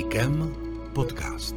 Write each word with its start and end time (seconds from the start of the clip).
IKEM 0.00 0.54
podcast. 0.94 1.54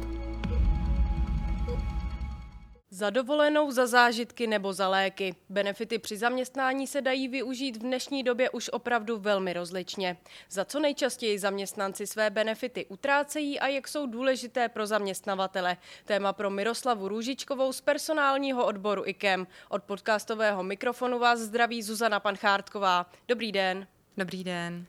Za 2.90 3.10
dovolenou, 3.10 3.70
za 3.70 3.86
zážitky 3.86 4.46
nebo 4.46 4.72
za 4.72 4.88
léky. 4.88 5.34
Benefity 5.48 5.98
při 5.98 6.16
zaměstnání 6.16 6.86
se 6.86 7.02
dají 7.02 7.28
využít 7.28 7.76
v 7.76 7.80
dnešní 7.80 8.22
době 8.22 8.50
už 8.50 8.68
opravdu 8.68 9.18
velmi 9.18 9.52
rozličně. 9.52 10.16
Za 10.50 10.64
co 10.64 10.80
nejčastěji 10.80 11.38
zaměstnanci 11.38 12.06
své 12.06 12.30
benefity 12.30 12.86
utrácejí 12.86 13.60
a 13.60 13.66
jak 13.66 13.88
jsou 13.88 14.06
důležité 14.06 14.68
pro 14.68 14.86
zaměstnavatele. 14.86 15.76
Téma 16.04 16.32
pro 16.32 16.50
Miroslavu 16.50 17.08
Růžičkovou 17.08 17.72
z 17.72 17.80
personálního 17.80 18.66
odboru 18.66 19.02
IKEM. 19.06 19.46
Od 19.68 19.84
podcastového 19.84 20.62
mikrofonu 20.62 21.18
vás 21.18 21.40
zdraví 21.40 21.82
Zuzana 21.82 22.20
Panchártková. 22.20 23.06
Dobrý 23.28 23.52
den. 23.52 23.86
Dobrý 24.16 24.44
den. 24.44 24.86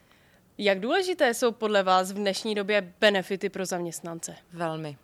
Jak 0.58 0.80
důležité 0.80 1.34
jsou 1.34 1.52
podle 1.52 1.82
vás 1.82 2.12
v 2.12 2.14
dnešní 2.14 2.54
době 2.54 2.94
benefity 3.00 3.48
pro 3.48 3.66
zaměstnance? 3.66 4.36
Velmi. 4.52 4.96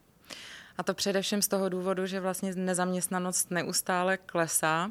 A 0.79 0.83
to 0.83 0.95
především 0.95 1.43
z 1.43 1.48
toho 1.48 1.69
důvodu, 1.69 2.06
že 2.06 2.20
vlastně 2.20 2.55
nezaměstnanost 2.55 3.51
neustále 3.51 4.16
klesá. 4.16 4.91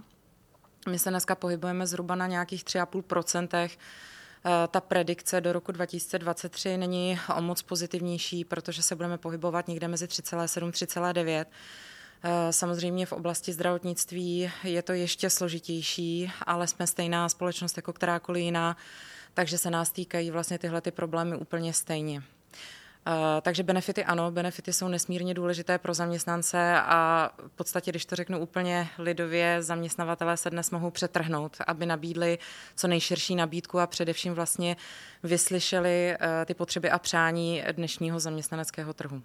My 0.90 1.00
se 1.00 1.10
dneska 1.10 1.36
pohybujeme 1.36 1.88
zhruba 1.88 2.16
na 2.16 2.28
nějakých 2.28 2.64
3,5%. 2.64 3.70
Eh, 4.46 4.68
ta 4.68 4.82
predikce 4.82 5.42
do 5.42 5.54
roku 5.54 5.72
2023 5.72 6.78
není 6.78 7.20
o 7.38 7.42
moc 7.42 7.62
pozitivnější, 7.62 8.46
protože 8.46 8.84
se 8.84 8.96
budeme 8.96 9.18
pohybovat 9.18 9.68
někde 9.68 9.88
mezi 9.88 10.08
3,7 10.08 10.72
3,9. 10.72 11.46
Eh, 12.24 12.54
samozřejmě 12.54 13.06
v 13.06 13.12
oblasti 13.12 13.54
zdravotnictví 13.54 14.52
je 14.64 14.82
to 14.82 14.94
ještě 14.94 15.30
složitější, 15.30 16.32
ale 16.46 16.68
jsme 16.68 16.88
stejná 16.88 17.30
společnost 17.30 17.78
jako 17.78 17.94
kterákoliv 17.94 18.44
jiná 18.44 18.78
takže 19.34 19.58
se 19.58 19.70
nás 19.70 19.92
týkají 19.92 20.32
vlastně 20.32 20.60
tyhle 20.60 20.82
ty 20.82 20.92
problémy 20.92 21.36
úplně 21.36 21.74
stejně. 21.74 22.24
Uh, 23.08 23.14
takže 23.42 23.64
benefity 23.64 24.04
ano, 24.04 24.32
benefity 24.32 24.74
jsou 24.74 24.88
nesmírně 24.88 25.34
důležité 25.34 25.78
pro 25.78 25.94
zaměstnance 25.94 26.76
a 26.82 27.32
v 27.48 27.52
podstatě, 27.52 27.92
když 27.92 28.06
to 28.06 28.16
řeknu 28.16 28.40
úplně 28.40 28.88
lidově, 28.98 29.64
zaměstnavatelé 29.64 30.38
se 30.38 30.50
dnes 30.50 30.72
mohou 30.72 30.92
přetrhnout, 30.92 31.58
aby 31.68 31.86
nabídli 31.86 32.38
co 32.76 32.88
nejširší 32.88 33.36
nabídku 33.36 33.80
a 33.80 33.88
především 33.88 34.34
vlastně 34.34 34.76
vyslyšeli 35.24 36.18
uh, 36.20 36.46
ty 36.46 36.54
potřeby 36.54 36.90
a 36.90 37.00
přání 37.00 37.64
dnešního 37.72 38.20
zaměstnaneckého 38.20 38.94
trhu. 38.94 39.22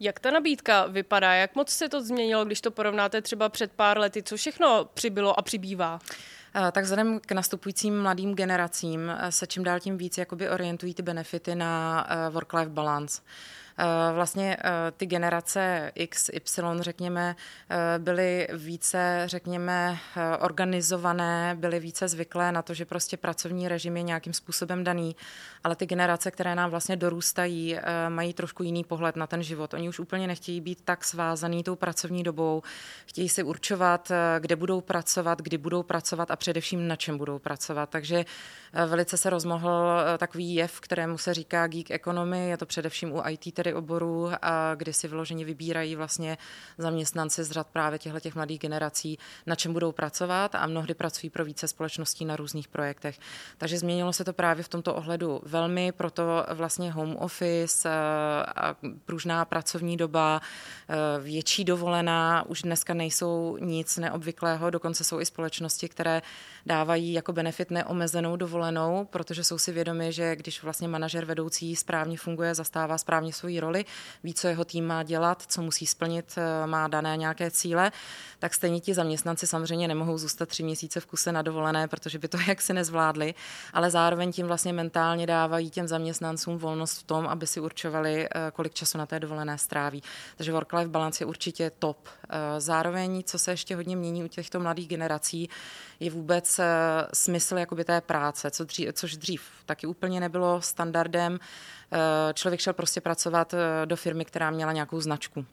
Jak 0.00 0.20
ta 0.20 0.30
nabídka 0.30 0.86
vypadá? 0.86 1.34
Jak 1.34 1.54
moc 1.54 1.70
se 1.70 1.88
to 1.88 2.02
změnilo, 2.02 2.44
když 2.44 2.60
to 2.60 2.70
porovnáte 2.70 3.22
třeba 3.22 3.48
před 3.48 3.72
pár 3.72 3.98
lety? 3.98 4.22
Co 4.22 4.36
všechno 4.36 4.88
přibylo 4.94 5.38
a 5.38 5.42
přibývá? 5.42 5.98
Eh, 6.02 6.37
tak 6.72 6.84
vzhledem 6.84 7.20
k 7.20 7.32
nastupujícím 7.32 8.02
mladým 8.02 8.34
generacím 8.34 9.10
eh, 9.10 9.32
se 9.32 9.46
čím 9.46 9.64
dál 9.64 9.80
tím 9.80 9.98
víc 9.98 10.18
jakoby 10.18 10.48
orientují 10.48 10.94
ty 10.94 11.02
benefity 11.02 11.54
na 11.54 12.06
eh, 12.08 12.30
work-life 12.30 12.70
balance. 12.70 13.22
Eh, 13.80 14.12
vlastně 14.12 14.56
eh, 14.64 14.70
ty 14.96 15.06
generace 15.06 15.92
X, 15.94 16.30
Y, 16.32 16.82
řekněme, 16.82 17.36
eh, 17.70 17.98
byly 17.98 18.48
více, 18.52 19.22
řekněme, 19.26 19.98
organizované, 20.40 21.56
byly 21.58 21.80
více 21.80 22.08
zvyklé 22.08 22.52
na 22.52 22.62
to, 22.62 22.74
že 22.74 22.84
prostě 22.84 23.16
pracovní 23.16 23.68
režim 23.68 23.96
je 23.96 24.02
nějakým 24.02 24.32
způsobem 24.32 24.84
daný, 24.84 25.16
ale 25.64 25.76
ty 25.76 25.86
generace, 25.86 26.30
které 26.30 26.54
nám 26.54 26.70
vlastně 26.70 26.96
dorůstají, 26.96 27.78
mají 28.08 28.34
trošku 28.34 28.62
jiný 28.62 28.84
pohled 28.84 29.16
na 29.16 29.26
ten 29.26 29.42
život. 29.42 29.74
Oni 29.74 29.88
už 29.88 29.98
úplně 29.98 30.26
nechtějí 30.26 30.60
být 30.60 30.78
tak 30.84 31.04
svázaný 31.04 31.62
tou 31.62 31.76
pracovní 31.76 32.22
dobou, 32.22 32.62
chtějí 33.06 33.28
si 33.28 33.42
určovat, 33.42 34.12
kde 34.38 34.56
budou 34.56 34.80
pracovat, 34.80 35.42
kdy 35.42 35.58
budou 35.58 35.82
pracovat 35.82 36.30
a 36.30 36.36
především 36.36 36.88
na 36.88 36.96
čem 36.96 37.18
budou 37.18 37.38
pracovat. 37.38 37.90
Takže 37.90 38.24
velice 38.86 39.16
se 39.16 39.30
rozmohl 39.30 40.00
takový 40.18 40.54
jev, 40.54 40.80
kterému 40.80 41.18
se 41.18 41.34
říká 41.34 41.66
geek 41.66 41.90
economy, 41.90 42.48
je 42.48 42.56
to 42.56 42.66
především 42.66 43.12
u 43.12 43.22
IT 43.28 43.54
tedy 43.54 43.67
tedy 43.68 43.74
oborů, 43.74 44.30
kdy 44.76 44.92
si 44.92 45.08
vyloženě 45.08 45.44
vybírají 45.44 45.96
vlastně 45.96 46.38
zaměstnanci 46.78 47.44
z 47.44 47.50
řad 47.50 47.66
právě 47.66 47.98
těchto 47.98 48.20
těch 48.20 48.34
mladých 48.34 48.58
generací, 48.58 49.18
na 49.46 49.54
čem 49.54 49.72
budou 49.72 49.92
pracovat 49.92 50.54
a 50.54 50.66
mnohdy 50.66 50.94
pracují 50.94 51.30
pro 51.30 51.44
více 51.44 51.68
společností 51.68 52.24
na 52.24 52.36
různých 52.36 52.68
projektech. 52.68 53.18
Takže 53.58 53.78
změnilo 53.78 54.12
se 54.12 54.24
to 54.24 54.32
právě 54.32 54.64
v 54.64 54.68
tomto 54.68 54.94
ohledu 54.94 55.40
velmi, 55.44 55.92
proto 55.92 56.46
vlastně 56.54 56.92
home 56.92 57.16
office, 57.16 57.88
a 58.56 58.76
pružná 59.04 59.44
pracovní 59.44 59.96
doba, 59.96 60.40
větší 61.20 61.64
dovolená 61.64 62.46
už 62.46 62.62
dneska 62.62 62.94
nejsou 62.94 63.56
nic 63.60 63.96
neobvyklého, 63.96 64.70
dokonce 64.70 65.04
jsou 65.04 65.20
i 65.20 65.26
společnosti, 65.26 65.88
které 65.88 66.22
dávají 66.66 67.12
jako 67.12 67.32
benefit 67.32 67.70
neomezenou 67.70 68.36
dovolenou, 68.36 69.04
protože 69.10 69.44
jsou 69.44 69.58
si 69.58 69.72
vědomi, 69.72 70.12
že 70.12 70.36
když 70.36 70.62
vlastně 70.62 70.88
manažer 70.88 71.24
vedoucí 71.24 71.76
správně 71.76 72.18
funguje, 72.18 72.54
zastává 72.54 72.98
správně 72.98 73.32
roli, 73.60 73.84
ví, 74.24 74.34
co 74.34 74.48
jeho 74.48 74.64
tým 74.64 74.86
má 74.86 75.02
dělat, 75.02 75.42
co 75.48 75.62
musí 75.62 75.86
splnit, 75.86 76.34
eh, 76.36 76.66
má 76.66 76.88
dané 76.88 77.16
nějaké 77.16 77.50
cíle, 77.50 77.92
tak 78.38 78.54
stejně 78.54 78.80
ti 78.80 78.94
zaměstnanci 78.94 79.46
samozřejmě 79.46 79.88
nemohou 79.88 80.18
zůstat 80.18 80.48
tři 80.48 80.62
měsíce 80.62 81.00
v 81.00 81.06
kuse 81.06 81.32
na 81.32 81.42
dovolené, 81.42 81.88
protože 81.88 82.18
by 82.18 82.28
to 82.28 82.38
jaksi 82.48 82.72
nezvládli, 82.72 83.34
ale 83.72 83.90
zároveň 83.90 84.32
tím 84.32 84.46
vlastně 84.46 84.72
mentálně 84.72 85.26
dávají 85.26 85.70
těm 85.70 85.88
zaměstnancům 85.88 86.58
volnost 86.58 86.98
v 86.98 87.02
tom, 87.02 87.26
aby 87.26 87.46
si 87.46 87.60
určovali, 87.60 88.28
eh, 88.28 88.50
kolik 88.52 88.74
času 88.74 88.98
na 88.98 89.06
té 89.06 89.20
dovolené 89.20 89.58
stráví. 89.58 90.02
Takže 90.36 90.52
work-life 90.52 90.90
balance 90.90 91.22
je 91.22 91.26
určitě 91.26 91.70
top. 91.78 92.08
Eh, 92.08 92.60
zároveň, 92.60 93.22
co 93.22 93.38
se 93.38 93.50
ještě 93.50 93.76
hodně 93.76 93.96
mění 93.96 94.24
u 94.24 94.28
těchto 94.28 94.60
mladých 94.60 94.88
generací, 94.88 95.50
je 96.00 96.10
vůbec 96.10 96.60
smysl 97.14 97.58
jakoby 97.58 97.84
té 97.84 98.00
práce, 98.00 98.50
co 98.50 98.64
dřív, 98.64 98.88
což 98.92 99.16
dřív 99.16 99.42
taky 99.66 99.86
úplně 99.86 100.20
nebylo 100.20 100.62
standardem. 100.62 101.38
Člověk 102.34 102.60
šel 102.60 102.72
prostě 102.72 103.00
pracovat 103.00 103.54
eh, 103.54 103.86
do 103.86 103.96
firmy, 103.96 104.24
která 104.24 104.50
měla 104.50 104.72
nějakou 104.72 105.00
značku, 105.00 105.46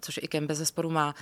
což 0.00 0.20
i 0.22 0.28
Kem 0.28 0.46
bez 0.46 0.72
má. 0.88 1.14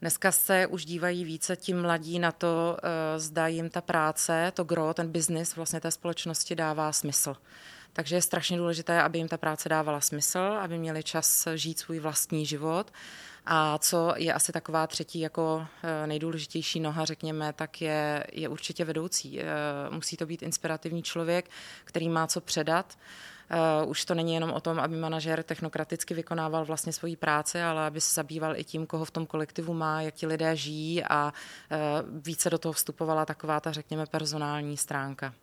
Dneska 0.00 0.32
se 0.32 0.66
už 0.66 0.84
dívají 0.84 1.24
více 1.24 1.56
ti 1.56 1.74
mladí 1.74 2.18
na 2.18 2.32
to, 2.32 2.76
eh, 2.82 3.18
zda 3.18 3.46
jim 3.46 3.70
ta 3.70 3.80
práce, 3.80 4.52
to 4.54 4.64
gro, 4.64 4.94
ten 4.94 5.08
biznis 5.12 5.56
vlastně 5.56 5.80
té 5.80 5.90
společnosti 5.90 6.54
dává 6.54 6.92
smysl. 6.92 7.36
Takže 7.92 8.16
je 8.16 8.22
strašně 8.22 8.56
důležité, 8.56 9.02
aby 9.02 9.18
jim 9.18 9.28
ta 9.28 9.36
práce 9.36 9.68
dávala 9.68 10.00
smysl, 10.00 10.38
aby 10.38 10.78
měli 10.78 11.02
čas 11.02 11.48
žít 11.54 11.78
svůj 11.78 11.98
vlastní 11.98 12.46
život. 12.46 12.92
A 13.46 13.78
co 13.78 14.14
je 14.16 14.34
asi 14.34 14.52
taková 14.52 14.86
třetí 14.86 15.20
jako 15.20 15.66
eh, 15.82 16.06
nejdůležitější 16.06 16.80
noha, 16.80 17.04
řekněme, 17.04 17.52
tak 17.52 17.80
je, 17.80 18.26
je 18.32 18.48
určitě 18.48 18.84
vedoucí. 18.84 19.40
Musí 19.90 20.16
to 20.16 20.26
být 20.26 20.42
inspirativní 20.42 21.02
člověk, 21.02 21.50
který 21.84 22.08
má 22.08 22.26
co 22.26 22.40
předat 22.40 22.96
Uh, 23.82 23.90
už 23.90 24.04
to 24.04 24.14
není 24.14 24.34
jenom 24.34 24.52
o 24.52 24.60
tom, 24.60 24.80
aby 24.80 24.96
manažer 24.96 25.42
technokraticky 25.42 26.14
vykonával 26.14 26.64
vlastně 26.64 26.92
svoji 26.92 27.16
práci, 27.16 27.62
ale 27.62 27.86
aby 27.86 28.00
se 28.00 28.14
zabýval 28.14 28.56
i 28.56 28.64
tím, 28.64 28.86
koho 28.86 29.04
v 29.04 29.10
tom 29.10 29.26
kolektivu 29.26 29.74
má, 29.74 30.02
jak 30.02 30.14
ti 30.14 30.26
lidé 30.26 30.56
žijí 30.56 31.04
a 31.04 31.32
uh, 31.32 31.78
více 32.22 32.50
do 32.50 32.58
toho 32.58 32.72
vstupovala 32.72 33.26
taková 33.26 33.60
ta, 33.60 33.72
řekněme, 33.72 34.06
personální 34.06 34.76
stránka. 34.76 35.34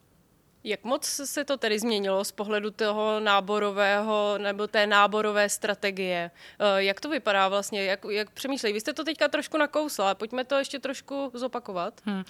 Jak 0.64 0.84
moc 0.84 1.06
se 1.06 1.46
to 1.46 1.58
tedy 1.58 1.80
změnilo 1.80 2.26
z 2.26 2.32
pohledu 2.32 2.72
toho 2.72 3.20
náborového 3.20 4.38
nebo 4.38 4.68
té 4.68 4.88
náborové 4.88 5.50
strategie? 5.50 6.32
Eh, 6.60 6.84
jak 6.84 7.02
to 7.02 7.10
vypadá 7.10 7.48
vlastně? 7.48 7.84
Jak, 7.84 8.06
jak 8.10 8.30
přemýšlej? 8.30 8.74
Vy 8.74 8.82
jste 8.82 8.94
to 8.94 9.04
teďka 9.04 9.28
trošku 9.28 9.58
nakousla, 9.58 10.16
pojďme 10.16 10.44
to 10.44 10.56
ještě 10.56 10.80
trošku 10.80 11.32
zopakovat. 11.34 12.02
Hmm. 12.06 12.24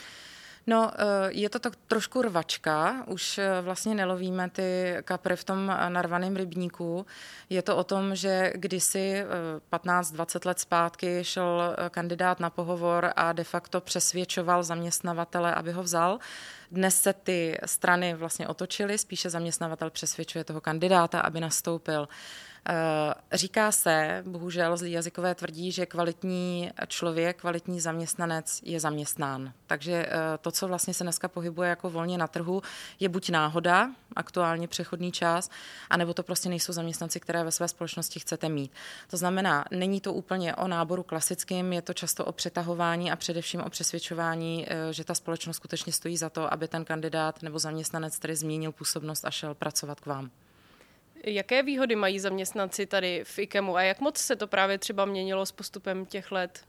No, 0.69 0.91
eh, 0.91 1.29
je 1.29 1.49
to 1.49 1.59
tak 1.59 1.73
trošku 1.87 2.21
rvačka, 2.21 3.03
už 3.07 3.37
eh, 3.37 3.61
vlastně 3.61 3.95
nelovíme 3.95 4.49
ty 4.49 4.97
kapry 5.01 5.35
v 5.35 5.43
tom 5.43 5.69
eh, 5.71 5.89
narvaném 5.89 6.35
rybníku. 6.35 7.05
Je 7.49 7.61
to 7.61 7.77
o 7.77 7.83
tom, 7.83 8.15
že 8.15 8.53
kdysi 8.55 9.23
15-20 9.71 10.47
let 10.47 10.59
zpátky 10.59 11.19
šel 11.21 11.75
kandidát 11.89 12.39
na 12.39 12.49
pohovor 12.49 13.13
a 13.15 13.33
de 13.33 13.43
facto 13.43 13.81
přesvědčoval 13.81 14.63
zaměstnavatele, 14.63 15.53
aby 15.53 15.71
ho 15.71 15.83
vzal. 15.83 16.19
Dnes 16.71 17.01
se 17.01 17.13
ty 17.13 17.57
strany 17.65 18.13
vlastně 18.13 18.47
otočily, 18.47 18.97
spíše 18.97 19.29
zaměstnavatel 19.29 19.89
přesvědčuje 19.89 20.43
toho 20.43 20.61
kandidáta, 20.61 21.19
aby 21.19 21.39
nastoupil. 21.39 22.07
Eh, 22.69 23.13
říká 23.33 23.71
se, 23.71 24.23
bohužel 24.27 24.77
zlý 24.77 24.91
jazykové 24.91 25.35
tvrdí, 25.35 25.71
že 25.71 25.85
kvalitní 25.85 26.71
člověk, 26.87 27.39
kvalitní 27.39 27.79
zaměstnanec 27.79 28.61
je 28.63 28.79
zaměstnán. 28.79 29.53
Takže 29.67 29.93
eh, 29.93 30.37
to, 30.41 30.51
co 30.51 30.67
vlastně 30.67 30.93
se 30.93 31.03
dneska 31.03 31.27
pohybuje 31.27 31.69
jako 31.69 31.89
volně 31.89 32.17
na 32.17 32.27
trhu, 32.27 32.61
je 32.99 33.09
buď 33.09 33.29
náhoda, 33.29 33.91
aktuálně 34.15 34.67
přechodný 34.67 35.11
čas, 35.11 35.49
anebo 35.89 36.13
to 36.13 36.23
prostě 36.23 36.49
nejsou 36.49 36.73
zaměstnanci, 36.73 37.19
které 37.19 37.43
ve 37.43 37.51
své 37.51 37.67
společnosti 37.67 38.19
chcete 38.19 38.49
mít. 38.49 38.71
To 39.09 39.17
znamená, 39.17 39.65
není 39.71 40.01
to 40.01 40.13
úplně 40.13 40.55
o 40.55 40.67
náboru 40.67 41.03
klasickým, 41.03 41.73
je 41.73 41.81
to 41.81 41.93
často 41.93 42.25
o 42.25 42.31
přetahování 42.31 43.11
a 43.11 43.15
především 43.15 43.61
o 43.61 43.69
přesvědčování, 43.69 44.65
eh, 44.67 44.93
že 44.93 45.03
ta 45.03 45.15
společnost 45.15 45.55
skutečně 45.55 45.93
stojí 45.93 46.17
za 46.17 46.29
to, 46.29 46.53
aby 46.53 46.67
ten 46.67 46.85
kandidát 46.85 47.41
nebo 47.41 47.59
zaměstnanec 47.59 48.19
tedy 48.19 48.35
změnil 48.35 48.71
působnost 48.71 49.25
a 49.25 49.31
šel 49.31 49.53
pracovat 49.53 49.99
k 49.99 50.05
vám. 50.05 50.31
Jaké 51.23 51.63
výhody 51.63 51.95
mají 51.95 52.19
zaměstnanci 52.19 52.85
tady 52.85 53.23
v 53.23 53.39
IKEMu 53.39 53.75
a 53.75 53.81
jak 53.81 53.99
moc 53.99 54.17
se 54.17 54.35
to 54.35 54.47
právě 54.47 54.77
třeba 54.77 55.05
měnilo 55.05 55.45
s 55.45 55.51
postupem 55.51 56.05
těch 56.05 56.31
let? 56.31 56.63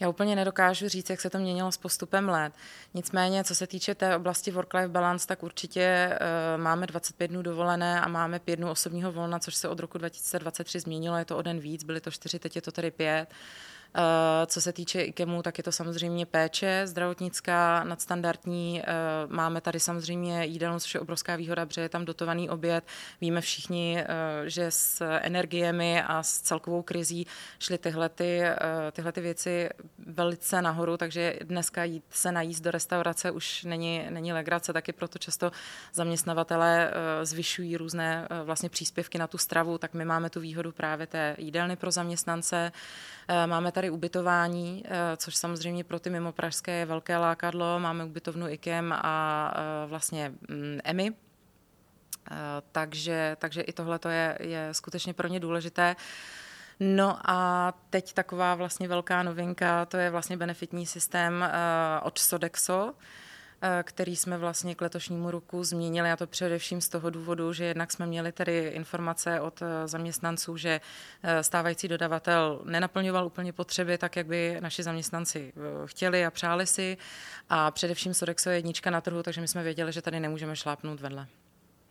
Já 0.00 0.08
úplně 0.08 0.36
nedokážu 0.36 0.88
říct, 0.88 1.10
jak 1.10 1.20
se 1.20 1.30
to 1.30 1.38
měnilo 1.38 1.72
s 1.72 1.76
postupem 1.76 2.28
let. 2.28 2.52
Nicméně, 2.94 3.44
co 3.44 3.54
se 3.54 3.66
týče 3.66 3.94
té 3.94 4.16
oblasti 4.16 4.52
work-life 4.52 4.88
balance, 4.88 5.26
tak 5.26 5.42
určitě 5.42 6.10
uh, 6.10 6.62
máme 6.62 6.86
25 6.86 7.28
dnů 7.28 7.42
dovolené 7.42 8.00
a 8.00 8.08
máme 8.08 8.38
5 8.38 8.56
dnů 8.56 8.70
osobního 8.70 9.12
volna, 9.12 9.38
což 9.38 9.54
se 9.54 9.68
od 9.68 9.80
roku 9.80 9.98
2023 9.98 10.80
změnilo. 10.80 11.16
Je 11.16 11.24
to 11.24 11.36
o 11.36 11.42
den 11.42 11.60
víc, 11.60 11.84
byly 11.84 12.00
to 12.00 12.10
4, 12.10 12.38
teď 12.38 12.56
je 12.56 12.62
to 12.62 12.72
tedy 12.72 12.90
5. 12.90 13.28
Eh, 13.94 14.46
co 14.46 14.60
se 14.60 14.72
týče 14.72 15.02
IKEMu, 15.02 15.42
tak 15.42 15.58
je 15.58 15.64
to 15.64 15.72
samozřejmě 15.72 16.26
péče 16.26 16.82
zdravotnická, 16.84 17.84
nadstandardní. 17.84 18.82
Eh, 18.82 18.84
máme 19.28 19.60
tady 19.60 19.80
samozřejmě 19.80 20.44
jídelnu, 20.44 20.80
což 20.80 20.94
je 20.94 21.00
obrovská 21.00 21.36
výhoda, 21.36 21.66
protože 21.66 21.80
je 21.80 21.88
tam 21.88 22.04
dotovaný 22.04 22.50
oběd. 22.50 22.84
Víme 23.20 23.40
všichni, 23.40 23.98
eh, 23.98 24.06
že 24.50 24.66
s 24.70 25.04
energiemi 25.20 26.02
a 26.02 26.22
s 26.22 26.38
celkovou 26.38 26.82
krizí 26.82 27.26
šly 27.58 27.78
tyhle, 27.78 28.08
ty, 28.08 28.42
tyhle 28.92 29.12
ty 29.12 29.20
věci 29.20 29.68
velice 30.06 30.62
nahoru, 30.62 30.96
takže 30.96 31.38
dneska 31.42 31.84
jít 31.84 32.04
se 32.10 32.32
najíst 32.32 32.62
do 32.62 32.70
restaurace 32.70 33.30
už 33.30 33.64
není, 33.64 34.06
není 34.10 34.32
legrace, 34.32 34.72
taky 34.72 34.92
proto 34.92 35.18
často 35.18 35.50
zaměstnavatele 35.92 36.90
zvyšují 37.22 37.76
různé 37.76 38.28
vlastně 38.44 38.68
příspěvky 38.68 39.18
na 39.18 39.26
tu 39.26 39.38
stravu, 39.38 39.78
tak 39.78 39.94
my 39.94 40.04
máme 40.04 40.30
tu 40.30 40.40
výhodu 40.40 40.72
právě 40.72 41.06
té 41.06 41.36
jídelny 41.38 41.76
pro 41.76 41.90
zaměstnance. 41.90 42.72
Máme 43.46 43.72
tady 43.72 43.79
ubytování, 43.88 44.84
eh, 44.86 45.16
což 45.16 45.36
samozřejmě 45.36 45.84
pro 45.84 46.00
ty 46.00 46.10
mimo 46.10 46.32
pražské 46.32 46.72
je 46.72 46.86
velké 46.86 47.16
lákadlo. 47.16 47.80
Máme 47.80 48.04
ubytovnu 48.04 48.48
IKEM 48.48 48.92
a 48.92 49.54
eh, 49.56 49.86
vlastně 49.86 50.32
EMI, 50.84 51.10
mm, 51.10 51.16
eh, 52.30 52.34
takže, 52.72 53.36
takže 53.40 53.60
i 53.60 53.72
tohle 53.72 53.98
je, 54.08 54.38
je 54.40 54.68
skutečně 54.72 55.14
pro 55.14 55.28
ně 55.28 55.40
důležité. 55.40 55.96
No 56.80 57.18
a 57.30 57.72
teď 57.90 58.12
taková 58.12 58.54
vlastně 58.54 58.88
velká 58.88 59.22
novinka, 59.22 59.86
to 59.86 59.96
je 59.96 60.10
vlastně 60.10 60.36
benefitní 60.36 60.86
systém 60.86 61.44
od 62.02 62.18
Sodexo, 62.18 62.94
který 63.82 64.16
jsme 64.16 64.38
vlastně 64.38 64.74
k 64.74 64.80
letošnímu 64.80 65.30
roku 65.30 65.64
změnili 65.64 66.10
a 66.10 66.16
to 66.16 66.26
především 66.26 66.80
z 66.80 66.88
toho 66.88 67.10
důvodu, 67.10 67.52
že 67.52 67.64
jednak 67.64 67.92
jsme 67.92 68.06
měli 68.06 68.32
tedy 68.32 68.70
informace 68.74 69.40
od 69.40 69.62
eh, 69.62 69.88
zaměstnanců, 69.88 70.56
že 70.56 70.80
eh, 71.22 71.42
stávající 71.42 71.88
dodavatel 71.88 72.60
nenaplňoval 72.64 73.26
úplně 73.26 73.52
potřeby 73.52 73.98
tak, 73.98 74.16
jak 74.16 74.26
by 74.26 74.56
naši 74.60 74.82
zaměstnanci 74.82 75.52
chtěli 75.84 76.26
a 76.26 76.30
přáli 76.30 76.66
si 76.66 76.96
a 77.48 77.70
především 77.70 78.14
Sodexo 78.14 78.50
je 78.50 78.56
jednička 78.56 78.90
na 78.90 79.00
trhu, 79.00 79.22
takže 79.22 79.40
my 79.40 79.48
jsme 79.48 79.62
věděli, 79.62 79.92
že 79.92 80.02
tady 80.02 80.20
nemůžeme 80.20 80.56
šlápnout 80.56 81.00
vedle. 81.00 81.26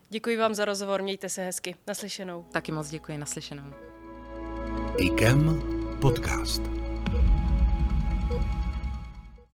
Děkuji 0.08 0.36
vám 0.36 0.54
za 0.54 0.64
rozhovor, 0.64 1.02
mějte 1.02 1.28
se 1.28 1.42
hezky. 1.44 1.76
Naslyšenou. 1.86 2.44
Taky 2.52 2.72
moc 2.72 2.88
děkuji, 2.88 3.18
naslyšenou. 3.18 3.74
IKEM 4.98 5.62
podcast. 6.00 6.79